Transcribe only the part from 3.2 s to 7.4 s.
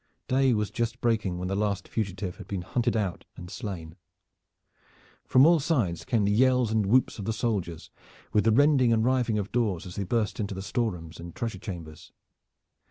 and slain. From all sides came the yells and whoops of the